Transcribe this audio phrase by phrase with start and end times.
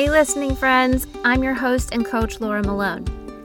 [0.00, 3.04] Hey, listening friends, I'm your host and coach, Laura Malone.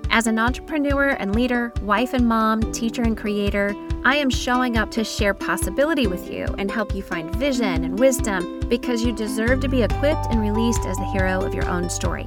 [0.09, 3.75] As an entrepreneur and leader, wife and mom, teacher and creator,
[4.05, 7.99] I am showing up to share possibility with you and help you find vision and
[7.99, 11.89] wisdom because you deserve to be equipped and released as the hero of your own
[11.89, 12.23] story.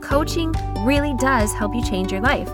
[0.00, 0.54] Coaching
[0.86, 2.48] really does help you change your life.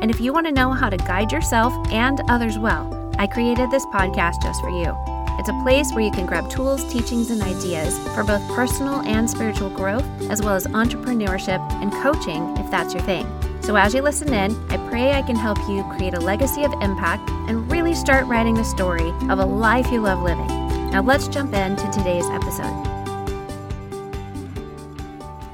[0.00, 3.72] And if you want to know how to guide yourself and others well, I created
[3.72, 5.17] this podcast just for you.
[5.38, 9.30] It's a place where you can grab tools, teachings, and ideas for both personal and
[9.30, 13.24] spiritual growth, as well as entrepreneurship and coaching if that's your thing.
[13.62, 16.72] So, as you listen in, I pray I can help you create a legacy of
[16.82, 20.48] impact and really start writing the story of a life you love living.
[20.90, 22.84] Now, let's jump into today's episode.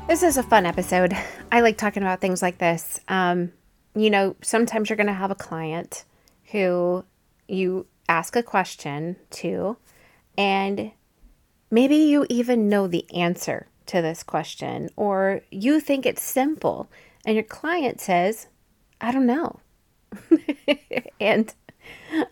[0.08, 1.12] This is a fun episode.
[1.52, 3.00] I like talking about things like this.
[3.08, 3.52] Um,
[3.94, 6.05] you know, sometimes you're going to have a client
[6.52, 7.05] who
[7.48, 9.76] you ask a question to,
[10.36, 10.92] and
[11.70, 16.90] maybe you even know the answer to this question, or you think it's simple,
[17.25, 18.48] and your client says,
[19.00, 19.60] I don't know.
[21.20, 21.52] and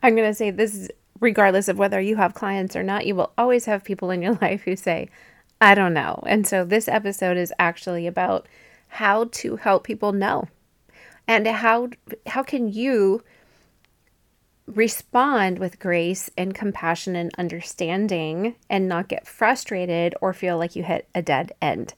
[0.03, 3.15] I'm going to say this is regardless of whether you have clients or not, you
[3.15, 5.09] will always have people in your life who say,
[5.61, 6.23] I don't know.
[6.27, 8.49] And so this episode is actually about
[8.89, 10.49] how to help people know
[11.27, 11.89] and how
[12.27, 13.23] how can you
[14.67, 20.83] respond with grace and compassion and understanding and not get frustrated or feel like you
[20.83, 21.95] hit a dead end.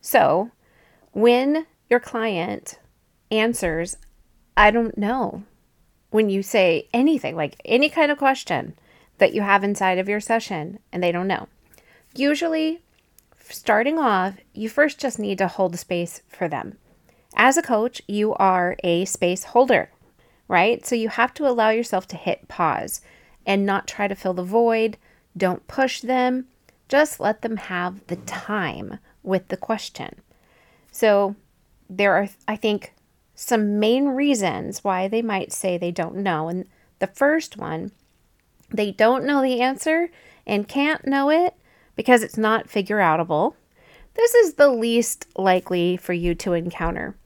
[0.00, 0.50] So,
[1.12, 2.78] when your client
[3.30, 3.96] answers,
[4.56, 5.44] I don't know,
[6.10, 8.74] when you say anything, like any kind of question
[9.18, 11.48] that you have inside of your session and they don't know,
[12.14, 12.80] usually
[13.48, 16.76] starting off, you first just need to hold space for them.
[17.34, 19.90] As a coach, you are a space holder
[20.52, 20.84] right?
[20.84, 23.00] So you have to allow yourself to hit pause
[23.46, 24.98] and not try to fill the void.
[25.34, 26.44] Don't push them.
[26.90, 30.20] Just let them have the time with the question.
[30.90, 31.36] So
[31.88, 32.92] there are, I think,
[33.34, 36.48] some main reasons why they might say they don't know.
[36.48, 36.66] And
[36.98, 37.90] the first one,
[38.68, 40.10] they don't know the answer
[40.46, 41.54] and can't know it
[41.96, 43.54] because it's not figure outable.
[44.12, 47.16] This is the least likely for you to encounter.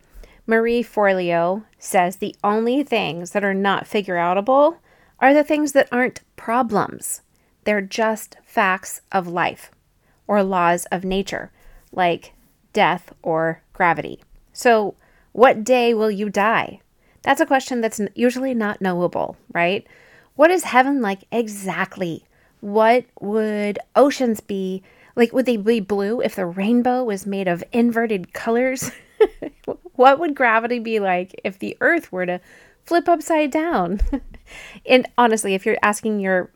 [0.46, 4.76] Marie Forleo says the only things that are not figure outable
[5.18, 7.22] are the things that aren't problems.
[7.64, 9.72] They're just facts of life
[10.28, 11.50] or laws of nature,
[11.90, 12.32] like
[12.72, 14.22] death or gravity.
[14.52, 14.94] So,
[15.32, 16.80] what day will you die?
[17.22, 19.84] That's a question that's usually not knowable, right?
[20.36, 22.24] What is heaven like exactly?
[22.60, 24.82] What would oceans be?
[25.16, 28.92] Like, would they be blue if the rainbow was made of inverted colors?
[29.94, 32.40] what would gravity be like if the earth were to
[32.84, 34.00] flip upside down?
[34.86, 36.50] and honestly, if you're asking your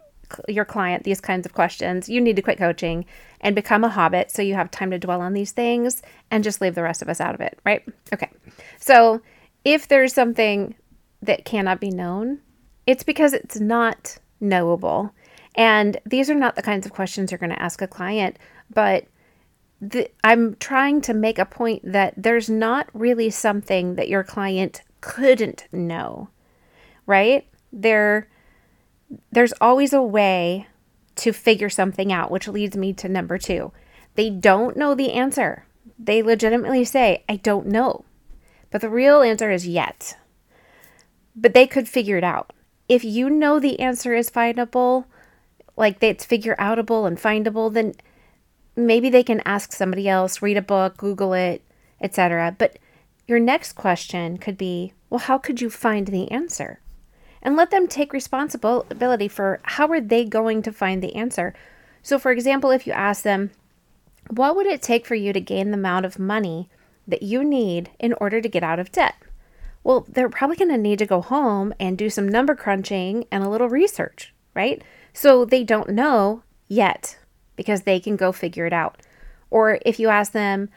[0.48, 3.04] your client these kinds of questions, you need to quit coaching
[3.40, 6.60] and become a hobbit so you have time to dwell on these things and just
[6.60, 7.82] leave the rest of us out of it, right?
[8.12, 8.28] Okay.
[8.78, 9.20] So,
[9.64, 10.74] if there's something
[11.22, 12.38] that cannot be known,
[12.86, 15.12] it's because it's not knowable.
[15.54, 18.38] And these are not the kinds of questions you're going to ask a client,
[18.72, 19.04] but
[19.80, 24.82] the, I'm trying to make a point that there's not really something that your client
[25.00, 26.28] couldn't know,
[27.06, 27.46] right?
[27.72, 28.28] There,
[29.32, 30.66] there's always a way
[31.16, 33.72] to figure something out, which leads me to number two.
[34.14, 35.64] They don't know the answer.
[35.98, 38.04] They legitimately say, I don't know.
[38.70, 40.16] But the real answer is yet.
[41.34, 42.52] But they could figure it out.
[42.88, 45.06] If you know the answer is findable,
[45.76, 47.94] like it's figure outable and findable, then
[48.86, 51.62] maybe they can ask somebody else, read a book, Google it,
[52.00, 52.54] etc.
[52.58, 52.78] But
[53.26, 56.80] your next question could be, well, how could you find the answer?
[57.42, 61.54] And let them take responsibility for how are they going to find the answer.
[62.02, 63.50] So for example, if you ask them,
[64.28, 66.68] what would it take for you to gain the amount of money
[67.08, 69.14] that you need in order to get out of debt?
[69.82, 73.42] Well, they're probably going to need to go home and do some number crunching and
[73.42, 74.82] a little research, right?
[75.12, 77.18] So they don't know yet
[77.60, 79.02] because they can go figure it out.
[79.50, 80.70] Or if you ask them,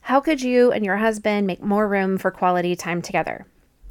[0.00, 3.46] How could you and your husband make more room for quality time together?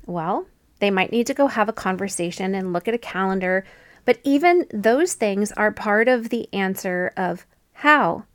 [0.07, 0.47] Well,
[0.80, 3.63] they might need to go have a conversation and look at a calendar,
[4.03, 8.25] but even those things are part of the answer of how.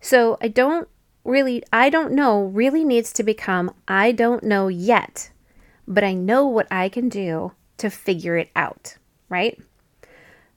[0.00, 0.86] So I don't
[1.24, 5.32] really, I don't know really needs to become I don't know yet,
[5.88, 8.96] but I know what I can do to figure it out,
[9.28, 9.60] right?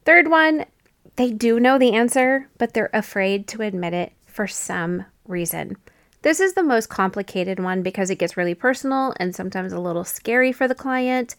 [0.06, 0.66] Third one,
[1.16, 5.78] they do know the answer, but they're afraid to admit it for some reason.
[6.24, 10.06] This is the most complicated one because it gets really personal and sometimes a little
[10.06, 11.36] scary for the client.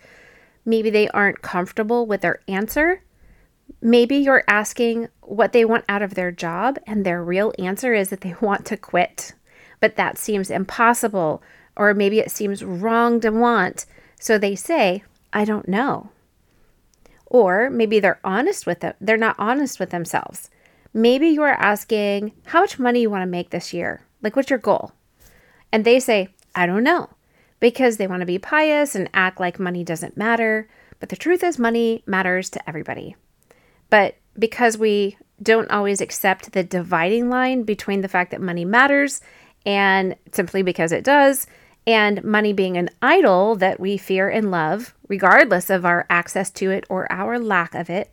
[0.65, 3.03] Maybe they aren't comfortable with their answer.
[3.81, 8.11] Maybe you're asking what they want out of their job, and their real answer is
[8.11, 9.33] that they want to quit.
[9.81, 11.43] but that seems impossible,
[11.77, 13.87] or maybe it seems wrong to want.
[14.19, 16.11] So they say, I don't know.
[17.35, 18.95] Or maybe they're honest with them.
[19.01, 20.51] They're not honest with themselves.
[20.93, 24.07] Maybe you are asking how much money you want to make this year.
[24.23, 24.93] Like, what's your goal?
[25.73, 27.11] And they say, I don't know,
[27.59, 30.69] because they want to be pious and act like money doesn't matter.
[31.01, 33.17] But the truth is, money matters to everybody.
[33.91, 39.21] But because we don't always accept the dividing line between the fact that money matters
[39.67, 41.49] and simply because it does,
[41.87, 46.71] and money being an idol that we fear and love, regardless of our access to
[46.71, 48.11] it or our lack of it,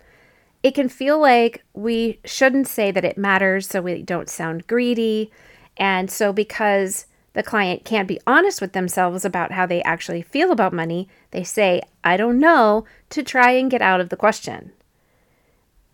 [0.62, 5.32] it can feel like we shouldn't say that it matters so we don't sound greedy.
[5.78, 10.52] And so, because the client can't be honest with themselves about how they actually feel
[10.52, 14.74] about money, they say, I don't know, to try and get out of the question.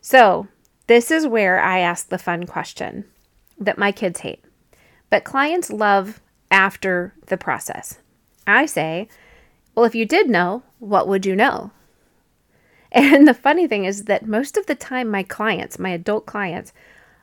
[0.01, 0.47] So,
[0.88, 3.06] this is where I ask the fun question
[3.59, 4.44] that my kids hate,
[5.09, 6.19] but clients love
[6.51, 7.99] after the process.
[8.45, 9.07] I say,
[9.75, 11.71] Well, if you did know, what would you know?
[12.89, 16.71] And the funny thing is that most of the time, my clients, my adult clients,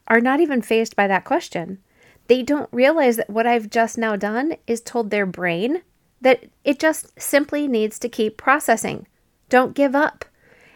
[0.07, 1.79] are not even faced by that question.
[2.27, 5.83] They don't realize that what I've just now done is told their brain
[6.21, 9.07] that it just simply needs to keep processing.
[9.49, 10.25] Don't give up.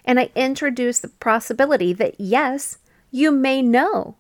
[0.05, 2.79] And I introduce the possibility that yes,
[3.11, 4.17] you may know,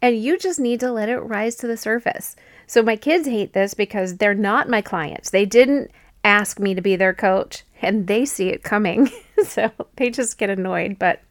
[0.00, 2.36] and you just need to let it rise to the surface.
[2.68, 5.30] So my kids hate this because they're not my clients.
[5.30, 5.90] They didn't
[6.22, 9.10] ask me to be their coach and they see it coming.
[9.44, 10.98] so they just get annoyed.
[10.98, 11.22] But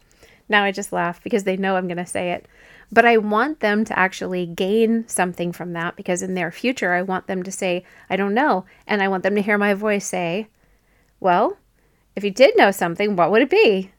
[0.49, 2.47] now I just laugh because they know I'm going to say it.
[2.91, 7.03] But I want them to actually gain something from that because in their future, I
[7.03, 8.65] want them to say, I don't know.
[8.87, 10.47] And I want them to hear my voice say,
[11.19, 11.57] Well,
[12.15, 13.91] if you did know something, what would it be?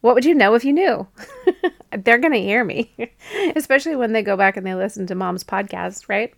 [0.00, 1.06] What would you know if you knew?
[1.98, 2.94] They're going to hear me,
[3.56, 6.32] especially when they go back and they listen to mom's podcast, right?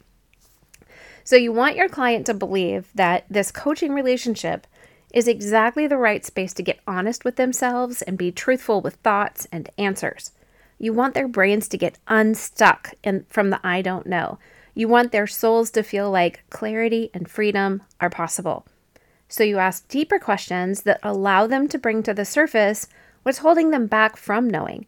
[1.25, 4.67] So you want your client to believe that this coaching relationship
[5.13, 9.49] is exactly the right space to get honest with themselves and be truthful with thoughts
[9.51, 10.33] and answers.
[10.79, 14.39] You want their brains to get unstuck in, from the I don't know.
[14.75, 18.67] You want their souls to feel like clarity and freedom are possible.
[19.29, 22.87] So you ask deeper questions that allow them to bring to the surface
[23.23, 24.85] what's holding them back from knowing.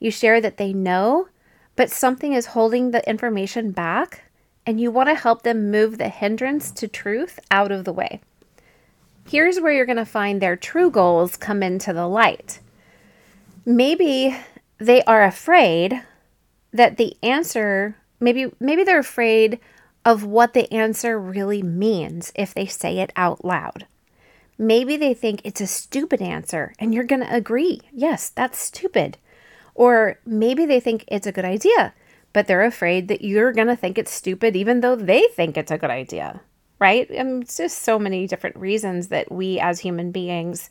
[0.00, 1.28] You share that they know,
[1.76, 4.27] but something is holding the information back
[4.68, 8.20] and you want to help them move the hindrance to truth out of the way.
[9.26, 12.60] Here's where you're going to find their true goals come into the light.
[13.64, 14.36] Maybe
[14.76, 16.02] they are afraid
[16.70, 19.58] that the answer, maybe maybe they're afraid
[20.04, 23.86] of what the answer really means if they say it out loud.
[24.58, 27.80] Maybe they think it's a stupid answer and you're going to agree.
[27.90, 29.16] Yes, that's stupid.
[29.74, 31.94] Or maybe they think it's a good idea
[32.32, 35.70] but they're afraid that you're going to think it's stupid even though they think it's
[35.70, 36.40] a good idea,
[36.78, 37.08] right?
[37.10, 40.68] And it's just so many different reasons that we as human beings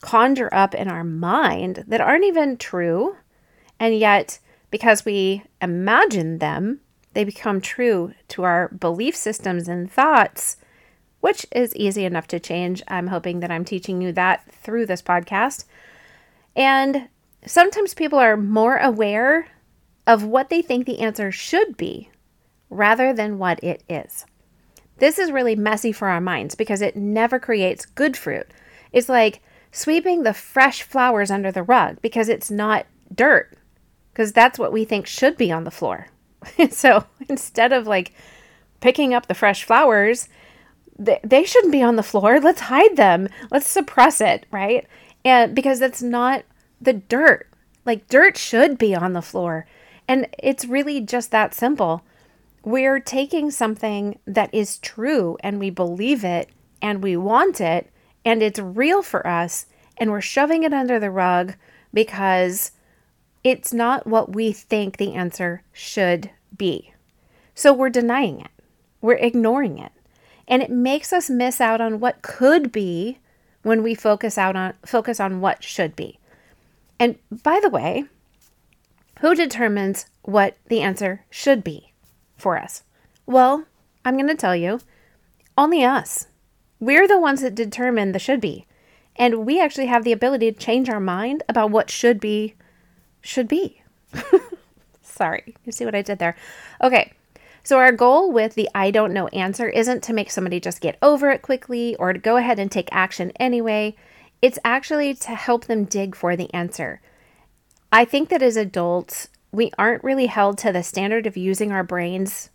[0.00, 3.16] conjure up in our mind that aren't even true.
[3.78, 4.38] And yet,
[4.70, 6.80] because we imagine them,
[7.14, 10.58] they become true to our belief systems and thoughts,
[11.20, 12.82] which is easy enough to change.
[12.88, 15.64] I'm hoping that I'm teaching you that through this podcast.
[16.54, 17.08] And
[17.46, 19.48] sometimes people are more aware
[20.06, 22.10] of what they think the answer should be
[22.70, 24.24] rather than what it is.
[24.98, 28.48] This is really messy for our minds because it never creates good fruit.
[28.92, 33.56] It's like sweeping the fresh flowers under the rug because it's not dirt,
[34.12, 36.06] because that's what we think should be on the floor.
[36.70, 38.12] so instead of like
[38.80, 40.28] picking up the fresh flowers,
[40.98, 42.40] they shouldn't be on the floor.
[42.40, 43.28] Let's hide them.
[43.50, 44.86] Let's suppress it, right?
[45.24, 46.44] And because that's not
[46.80, 47.48] the dirt.
[47.84, 49.66] Like dirt should be on the floor.
[50.08, 52.02] And it's really just that simple.
[52.64, 56.48] We're taking something that is true and we believe it
[56.82, 57.90] and we want it
[58.24, 61.54] and it's real for us and we're shoving it under the rug
[61.94, 62.72] because
[63.44, 66.92] it's not what we think the answer should be.
[67.54, 68.50] So we're denying it,
[69.00, 69.92] we're ignoring it.
[70.48, 73.18] And it makes us miss out on what could be
[73.62, 76.18] when we focus out on focus on what should be.
[76.98, 78.04] And by the way,
[79.20, 81.92] who determines what the answer should be
[82.36, 82.82] for us?
[83.24, 83.64] Well,
[84.04, 84.80] I'm going to tell you
[85.58, 86.26] only us.
[86.78, 88.66] We're the ones that determine the should be.
[89.16, 92.54] And we actually have the ability to change our mind about what should be,
[93.22, 93.82] should be.
[95.02, 96.36] Sorry, you see what I did there?
[96.82, 97.12] Okay,
[97.62, 100.98] so our goal with the I don't know answer isn't to make somebody just get
[101.00, 103.96] over it quickly or to go ahead and take action anyway.
[104.42, 107.00] It's actually to help them dig for the answer.
[107.92, 111.84] I think that as adults, we aren't really held to the standard of using our
[111.84, 112.50] brains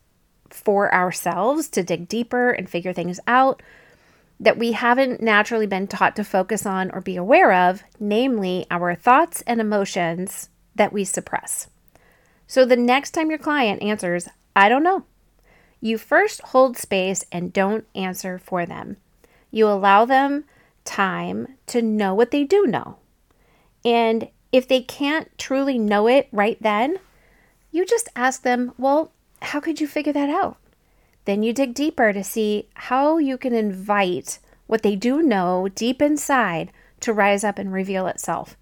[0.49, 3.61] for ourselves to dig deeper and figure things out
[4.39, 8.95] that we haven't naturally been taught to focus on or be aware of, namely our
[8.95, 11.67] thoughts and emotions that we suppress.
[12.47, 15.05] So the next time your client answers, I don't know,
[15.79, 18.97] you first hold space and don't answer for them.
[19.51, 20.45] You allow them
[20.85, 22.97] time to know what they do know.
[23.85, 26.99] And if they can't truly know it right then,
[27.71, 30.57] you just ask them, Well, how could you figure that out?
[31.25, 36.01] Then you dig deeper to see how you can invite what they do know deep
[36.01, 38.57] inside to rise up and reveal itself.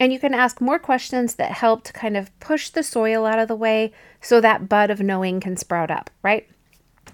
[0.00, 3.38] And you can ask more questions that help to kind of push the soil out
[3.38, 6.48] of the way so that bud of knowing can sprout up, right?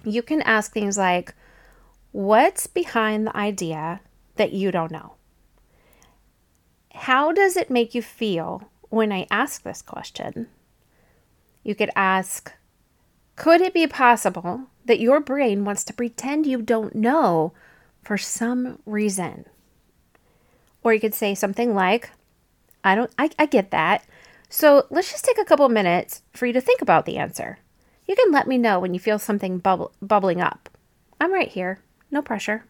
[0.03, 1.33] You can ask things like,
[2.11, 4.01] What's behind the idea
[4.37, 5.13] that you don't know?
[6.93, 10.47] How does it make you feel when I ask this question?
[11.63, 12.51] You could ask,
[13.35, 17.53] Could it be possible that your brain wants to pretend you don't know
[18.01, 19.45] for some reason?
[20.83, 22.09] Or you could say something like,
[22.83, 24.03] I don't, I, I get that.
[24.49, 27.59] So let's just take a couple minutes for you to think about the answer.
[28.07, 30.69] You can let me know when you feel something bubble, bubbling up.
[31.21, 31.79] I'm right here,
[32.09, 32.63] no pressure.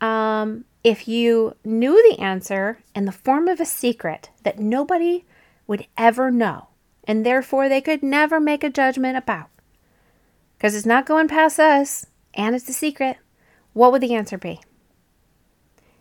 [0.00, 5.24] Um, if you knew the answer in the form of a secret that nobody
[5.66, 6.68] would ever know,
[7.04, 9.48] and therefore they could never make a judgment about,
[10.56, 13.16] because it's not going past us and it's a secret,
[13.72, 14.60] what would the answer be?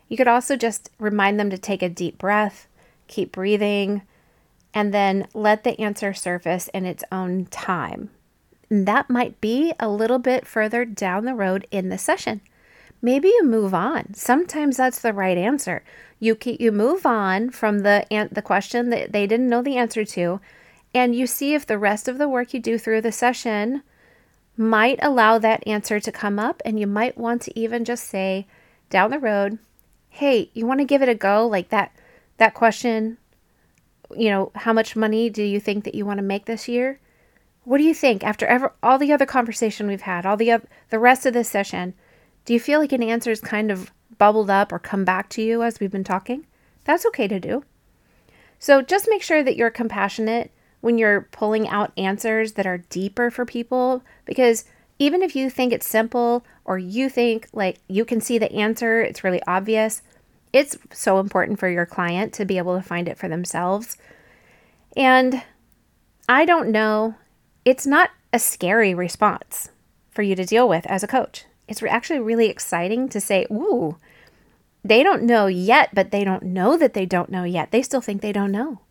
[0.10, 2.68] You could also just remind them to take a deep breath,
[3.08, 4.04] keep breathing,
[4.74, 8.10] and then let the answer surface in its own time.
[8.70, 12.42] And that might be a little bit further down the road in the session.
[13.04, 14.14] Maybe you move on.
[14.14, 15.84] Sometimes that's the right answer.
[16.20, 20.06] You keep, you move on from the the question that they didn't know the answer
[20.06, 20.40] to,
[20.96, 23.84] and you see if the rest of the work you do through the session
[24.56, 28.48] might allow that answer to come up, and you might want to even just say
[28.90, 29.60] down the road,
[30.10, 31.92] "Hey, you want to give it a go?" Like that
[32.38, 33.18] that question
[34.16, 37.00] you know, how much money do you think that you want to make this year?
[37.64, 41.00] What do you think after ever all the other conversation we've had, all the the
[41.00, 41.94] rest of this session?
[42.46, 45.42] Do you feel like an answer is kind of bubbled up or come back to
[45.42, 46.46] you as we've been talking?
[46.84, 47.64] That's okay to do.
[48.60, 53.32] So just make sure that you're compassionate when you're pulling out answers that are deeper
[53.32, 54.66] for people because
[55.00, 59.02] even if you think it's simple or you think like you can see the answer,
[59.02, 60.02] it's really obvious,
[60.52, 63.98] it's so important for your client to be able to find it for themselves.
[64.96, 65.42] And
[66.30, 67.16] I don't know,
[67.66, 69.70] it's not a scary response
[70.12, 71.46] for you to deal with as a coach.
[71.68, 73.98] It's actually really exciting to say, Ooh,
[74.84, 77.72] they don't know yet, but they don't know that they don't know yet.
[77.72, 78.82] They still think they don't know.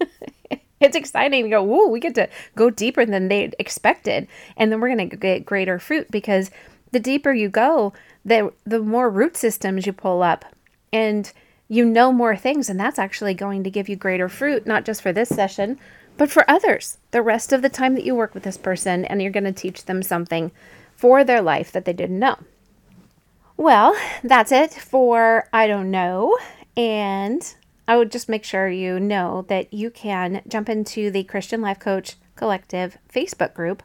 [0.80, 4.28] it's exciting to go, Ooh, we get to go deeper than they expected.
[4.56, 6.50] And then we're going to get greater fruit because
[6.92, 7.92] the deeper you go,
[8.24, 10.44] the, the more root systems you pull up
[10.92, 11.32] and
[11.68, 15.02] you know more things, and that's actually going to give you greater fruit, not just
[15.02, 15.78] for this session,
[16.16, 16.98] but for others.
[17.10, 19.52] The rest of the time that you work with this person, and you're going to
[19.52, 20.52] teach them something
[20.96, 22.38] for their life that they didn't know.
[23.56, 26.36] Well, that's it for I don't know.
[26.76, 27.54] And
[27.88, 31.78] I would just make sure you know that you can jump into the Christian Life
[31.78, 33.82] Coach Collective Facebook group.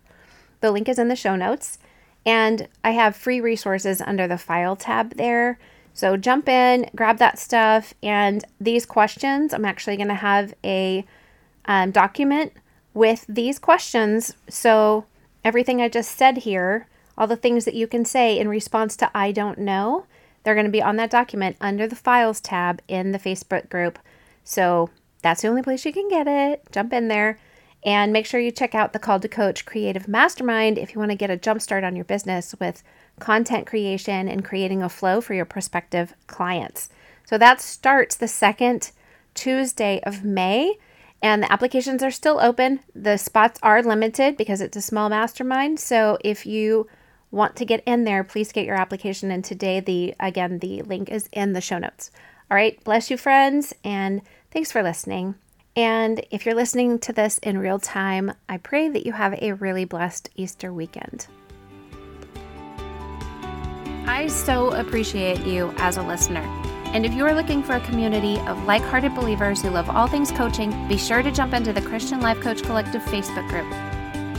[0.60, 1.78] The link is in the show notes.
[2.26, 5.58] And I have free resources under the file tab there
[5.94, 9.54] so jump in, grab that stuff, and these questions.
[9.54, 11.06] I'm actually going to have a
[11.66, 12.54] um, document
[12.94, 14.34] with these questions.
[14.48, 15.06] So
[15.44, 16.88] everything I just said here,
[17.22, 20.08] all the things that you can say in response to I don't know,
[20.42, 24.00] they're going to be on that document under the files tab in the Facebook group.
[24.44, 24.90] So
[25.22, 26.64] that's the only place you can get it.
[26.72, 27.38] Jump in there
[27.86, 31.12] and make sure you check out the Called to Coach Creative Mastermind if you want
[31.12, 32.82] to get a jump start on your business with
[33.20, 36.90] content creation and creating a flow for your prospective clients.
[37.26, 38.90] So that starts the second
[39.36, 40.74] Tuesday of May,
[41.22, 42.80] and the applications are still open.
[42.96, 45.80] The spots are limited because it's a small mastermind.
[45.80, 46.88] So if you
[47.32, 49.80] want to get in there, please get your application in today.
[49.80, 52.12] The again, the link is in the show notes.
[52.50, 54.22] All right, bless you, friends, and
[54.52, 55.36] thanks for listening.
[55.76, 59.54] And if you're listening to this in real time, I pray that you have a
[59.54, 61.28] really blessed Easter weekend.
[64.06, 66.42] I so appreciate you as a listener.
[66.88, 70.08] And if you are looking for a community of like hearted believers who love all
[70.08, 73.91] things coaching, be sure to jump into the Christian Life Coach Collective Facebook group.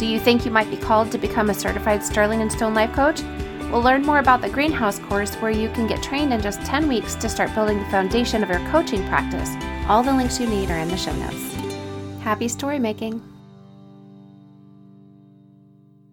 [0.02, 2.92] Do you think you might be called to become a certified Sterling and Stone Life
[2.92, 3.23] Coach?
[3.71, 6.88] We'll learn more about the Greenhouse course where you can get trained in just 10
[6.88, 9.50] weeks to start building the foundation of your coaching practice.
[9.88, 11.54] All the links you need are in the show notes.
[12.21, 13.23] Happy story making!